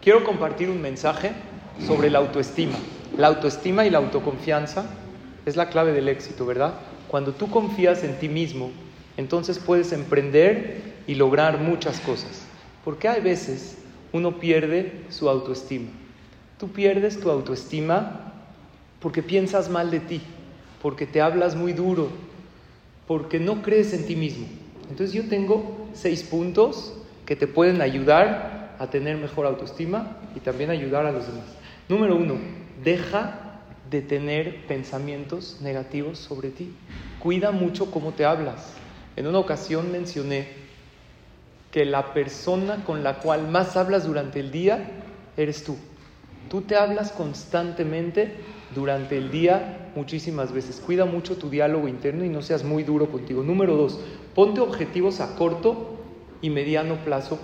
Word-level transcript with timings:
Quiero 0.00 0.22
compartir 0.22 0.70
un 0.70 0.80
mensaje 0.80 1.32
sobre 1.86 2.08
la 2.08 2.18
autoestima. 2.18 2.78
La 3.16 3.26
autoestima 3.26 3.84
y 3.84 3.90
la 3.90 3.98
autoconfianza 3.98 4.86
es 5.44 5.56
la 5.56 5.70
clave 5.70 5.92
del 5.92 6.08
éxito, 6.08 6.46
¿verdad? 6.46 6.74
Cuando 7.08 7.32
tú 7.34 7.50
confías 7.50 8.04
en 8.04 8.16
ti 8.18 8.28
mismo, 8.28 8.70
entonces 9.16 9.58
puedes 9.58 9.92
emprender 9.92 11.02
y 11.08 11.16
lograr 11.16 11.58
muchas 11.58 11.98
cosas. 12.00 12.46
Porque 12.84 13.08
hay 13.08 13.20
veces 13.20 13.78
uno 14.12 14.38
pierde 14.38 15.06
su 15.08 15.28
autoestima. 15.28 15.88
Tú 16.58 16.68
pierdes 16.68 17.18
tu 17.18 17.28
autoestima 17.30 18.32
porque 19.00 19.22
piensas 19.22 19.68
mal 19.68 19.90
de 19.90 20.00
ti, 20.00 20.20
porque 20.80 21.06
te 21.06 21.20
hablas 21.20 21.56
muy 21.56 21.72
duro, 21.72 22.08
porque 23.08 23.40
no 23.40 23.62
crees 23.62 23.92
en 23.92 24.06
ti 24.06 24.14
mismo. 24.14 24.46
Entonces 24.90 25.12
yo 25.12 25.28
tengo 25.28 25.88
seis 25.92 26.22
puntos 26.22 26.94
que 27.26 27.34
te 27.34 27.48
pueden 27.48 27.82
ayudar 27.82 28.57
a 28.78 28.88
tener 28.88 29.16
mejor 29.16 29.46
autoestima 29.46 30.16
y 30.34 30.40
también 30.40 30.70
ayudar 30.70 31.06
a 31.06 31.12
los 31.12 31.26
demás. 31.26 31.46
Número 31.88 32.16
uno, 32.16 32.34
deja 32.84 33.60
de 33.90 34.02
tener 34.02 34.66
pensamientos 34.66 35.58
negativos 35.62 36.18
sobre 36.18 36.50
ti. 36.50 36.72
Cuida 37.18 37.50
mucho 37.50 37.90
cómo 37.90 38.12
te 38.12 38.24
hablas. 38.24 38.74
En 39.16 39.26
una 39.26 39.38
ocasión 39.38 39.90
mencioné 39.90 40.48
que 41.72 41.84
la 41.84 42.12
persona 42.14 42.84
con 42.84 43.02
la 43.02 43.18
cual 43.20 43.48
más 43.48 43.76
hablas 43.76 44.06
durante 44.06 44.40
el 44.40 44.50
día 44.50 44.90
eres 45.36 45.64
tú. 45.64 45.76
Tú 46.48 46.62
te 46.62 46.76
hablas 46.76 47.12
constantemente 47.12 48.36
durante 48.74 49.18
el 49.18 49.30
día 49.30 49.90
muchísimas 49.94 50.52
veces. 50.52 50.80
Cuida 50.84 51.04
mucho 51.04 51.36
tu 51.36 51.50
diálogo 51.50 51.88
interno 51.88 52.24
y 52.24 52.28
no 52.28 52.42
seas 52.42 52.64
muy 52.64 52.84
duro 52.84 53.10
contigo. 53.10 53.42
Número 53.42 53.76
dos, 53.76 54.00
ponte 54.34 54.60
objetivos 54.60 55.20
a 55.20 55.34
corto 55.36 55.96
y 56.40 56.50
mediano 56.50 56.96
plazo 57.04 57.38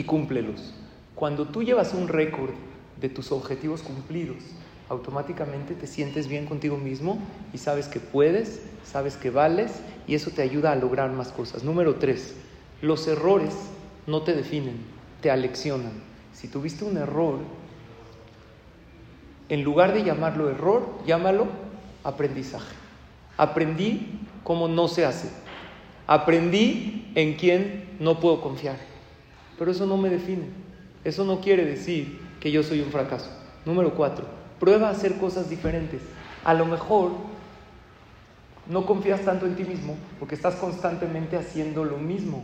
y 0.00 0.04
cúmplelos. 0.04 0.72
Cuando 1.14 1.46
tú 1.46 1.62
llevas 1.62 1.92
un 1.92 2.08
récord 2.08 2.50
de 3.00 3.10
tus 3.10 3.32
objetivos 3.32 3.82
cumplidos, 3.82 4.38
automáticamente 4.88 5.74
te 5.74 5.86
sientes 5.86 6.26
bien 6.26 6.46
contigo 6.46 6.78
mismo 6.78 7.18
y 7.52 7.58
sabes 7.58 7.86
que 7.86 8.00
puedes, 8.00 8.62
sabes 8.82 9.16
que 9.16 9.28
vales 9.28 9.82
y 10.08 10.14
eso 10.14 10.30
te 10.30 10.40
ayuda 10.40 10.72
a 10.72 10.76
lograr 10.76 11.10
más 11.12 11.28
cosas. 11.28 11.64
Número 11.64 11.96
tres, 11.96 12.34
los 12.80 13.06
errores 13.06 13.54
no 14.06 14.22
te 14.22 14.34
definen, 14.34 14.78
te 15.20 15.30
aleccionan. 15.30 15.92
Si 16.32 16.48
tuviste 16.48 16.84
un 16.84 16.96
error, 16.96 17.38
en 19.50 19.62
lugar 19.62 19.92
de 19.92 20.02
llamarlo 20.02 20.48
error, 20.48 20.88
llámalo 21.06 21.46
aprendizaje. 22.04 22.74
Aprendí 23.36 24.20
cómo 24.44 24.66
no 24.66 24.88
se 24.88 25.04
hace. 25.04 25.28
Aprendí 26.06 27.12
en 27.14 27.34
quién 27.34 27.96
no 28.00 28.18
puedo 28.18 28.40
confiar. 28.40 28.89
Pero 29.60 29.72
eso 29.72 29.84
no 29.84 29.98
me 29.98 30.08
define. 30.08 30.46
Eso 31.04 31.24
no 31.24 31.42
quiere 31.42 31.66
decir 31.66 32.18
que 32.40 32.50
yo 32.50 32.62
soy 32.62 32.80
un 32.80 32.90
fracaso. 32.90 33.30
Número 33.66 33.94
cuatro, 33.94 34.24
prueba 34.58 34.88
a 34.88 34.92
hacer 34.92 35.18
cosas 35.18 35.50
diferentes. 35.50 36.00
A 36.44 36.54
lo 36.54 36.64
mejor 36.64 37.12
no 38.66 38.86
confías 38.86 39.20
tanto 39.20 39.44
en 39.44 39.56
ti 39.56 39.64
mismo 39.64 39.98
porque 40.18 40.34
estás 40.34 40.54
constantemente 40.54 41.36
haciendo 41.36 41.84
lo 41.84 41.98
mismo 41.98 42.42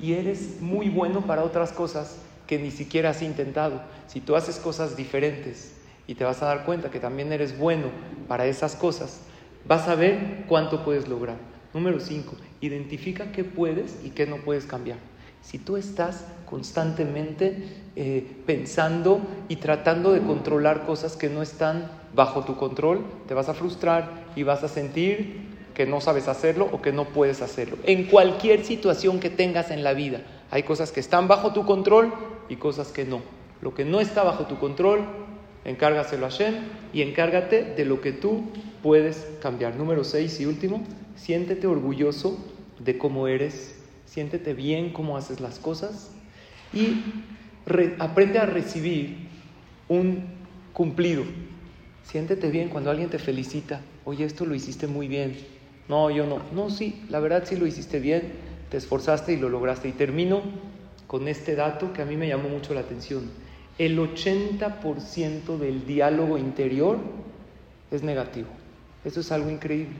y 0.00 0.14
eres 0.14 0.60
muy 0.60 0.90
bueno 0.90 1.20
para 1.20 1.44
otras 1.44 1.70
cosas 1.70 2.18
que 2.48 2.58
ni 2.58 2.72
siquiera 2.72 3.10
has 3.10 3.22
intentado. 3.22 3.82
Si 4.08 4.20
tú 4.20 4.34
haces 4.34 4.56
cosas 4.56 4.96
diferentes, 4.96 5.76
y 6.08 6.16
te 6.16 6.24
vas 6.24 6.42
a 6.42 6.46
dar 6.46 6.64
cuenta 6.64 6.90
que 6.90 7.00
también 7.00 7.32
eres 7.32 7.56
bueno 7.56 7.88
para 8.26 8.46
esas 8.46 8.74
cosas, 8.74 9.20
vas 9.66 9.86
a 9.86 9.94
ver 9.94 10.44
cuánto 10.48 10.84
puedes 10.84 11.06
lograr. 11.06 11.36
Número 11.72 12.00
5, 12.00 12.34
identifica 12.60 13.30
qué 13.30 13.44
puedes 13.44 13.98
y 14.04 14.10
qué 14.10 14.26
no 14.26 14.38
puedes 14.38 14.66
cambiar. 14.66 14.98
Si 15.42 15.58
tú 15.58 15.76
estás 15.76 16.24
constantemente 16.44 17.82
eh, 17.94 18.26
pensando 18.46 19.20
y 19.48 19.56
tratando 19.56 20.12
de 20.12 20.20
controlar 20.20 20.86
cosas 20.86 21.16
que 21.16 21.28
no 21.28 21.42
están 21.42 21.90
bajo 22.14 22.44
tu 22.44 22.56
control, 22.56 23.04
te 23.28 23.34
vas 23.34 23.48
a 23.48 23.54
frustrar 23.54 24.26
y 24.34 24.42
vas 24.42 24.64
a 24.64 24.68
sentir 24.68 25.46
que 25.74 25.86
no 25.86 26.00
sabes 26.00 26.26
hacerlo 26.26 26.68
o 26.72 26.80
que 26.80 26.90
no 26.92 27.04
puedes 27.04 27.42
hacerlo. 27.42 27.76
En 27.84 28.04
cualquier 28.04 28.64
situación 28.64 29.20
que 29.20 29.28
tengas 29.28 29.70
en 29.70 29.84
la 29.84 29.92
vida, 29.92 30.22
hay 30.50 30.62
cosas 30.62 30.90
que 30.90 31.00
están 31.00 31.28
bajo 31.28 31.52
tu 31.52 31.66
control 31.66 32.12
y 32.48 32.56
cosas 32.56 32.88
que 32.88 33.04
no. 33.04 33.20
Lo 33.60 33.74
que 33.74 33.84
no 33.84 34.00
está 34.00 34.22
bajo 34.22 34.46
tu 34.46 34.58
control, 34.58 35.00
encárgaselo 35.64 36.26
a 36.26 36.30
Shem 36.30 36.54
y 36.92 37.02
encárgate 37.02 37.62
de 37.62 37.84
lo 37.84 38.00
que 38.00 38.12
tú 38.12 38.44
puedes 38.82 39.26
cambiar. 39.42 39.76
Número 39.76 40.04
6 40.04 40.40
y 40.40 40.46
último, 40.46 40.82
siéntete 41.14 41.66
orgulloso 41.66 42.38
de 42.78 42.96
cómo 42.96 43.28
eres, 43.28 43.76
siéntete 44.06 44.54
bien 44.54 44.92
cómo 44.92 45.16
haces 45.16 45.40
las 45.40 45.58
cosas 45.58 46.10
y 46.72 47.02
aprende 47.98 48.38
a 48.38 48.46
recibir 48.46 49.28
un 49.88 50.24
cumplido. 50.72 51.24
Siéntete 52.02 52.50
bien 52.50 52.68
cuando 52.68 52.90
alguien 52.90 53.10
te 53.10 53.18
felicita, 53.18 53.80
oye, 54.04 54.24
esto 54.24 54.46
lo 54.46 54.54
hiciste 54.54 54.86
muy 54.86 55.08
bien. 55.08 55.36
No, 55.88 56.10
yo 56.10 56.26
no. 56.26 56.40
No, 56.52 56.70
sí, 56.70 57.04
la 57.08 57.20
verdad 57.20 57.44
sí 57.44 57.56
lo 57.56 57.66
hiciste 57.66 58.00
bien, 58.00 58.32
te 58.70 58.76
esforzaste 58.76 59.32
y 59.32 59.36
lo 59.36 59.48
lograste. 59.48 59.88
Y 59.88 59.92
termino 59.92 60.42
con 61.06 61.28
este 61.28 61.54
dato 61.54 61.92
que 61.92 62.02
a 62.02 62.04
mí 62.04 62.16
me 62.16 62.28
llamó 62.28 62.48
mucho 62.48 62.74
la 62.74 62.80
atención 62.80 63.30
el 63.78 63.98
80% 63.98 65.58
del 65.58 65.86
diálogo 65.86 66.38
interior 66.38 66.98
es 67.90 68.02
negativo. 68.02 68.48
Eso 69.04 69.20
es 69.20 69.30
algo 69.30 69.50
increíble, 69.50 69.96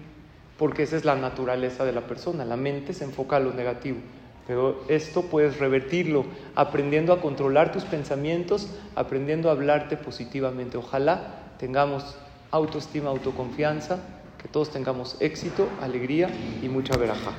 porque 0.59 0.85
esa 0.85 0.97
es 0.97 1.05
la 1.05 1.17
naturaleza 1.17 1.85
de 1.85 1.93
la 1.93 2.07
persona. 2.07 2.45
La 2.45 2.57
mente 2.57 2.93
se 2.93 3.05
enfoca 3.05 3.37
a 3.37 3.41
lo 3.41 3.53
negativo. 3.53 3.99
Pero 4.47 4.85
esto 4.89 5.23
puedes 5.23 5.59
revertirlo 5.59 6.25
aprendiendo 6.55 7.13
a 7.13 7.21
controlar 7.21 7.73
tus 7.73 7.85
pensamientos, 7.85 8.69
aprendiendo 8.95 9.49
a 9.49 9.53
hablarte 9.53 9.97
positivamente. 9.97 10.79
Ojalá 10.79 11.55
tengamos 11.59 12.17
autoestima, 12.53 13.11
autoconfianza, 13.11 13.99
que 14.41 14.49
todos 14.49 14.71
tengamos 14.71 15.17
éxito, 15.21 15.69
alegría 15.83 16.31
y 16.63 16.69
mucha 16.69 16.97
veraja. 16.97 17.33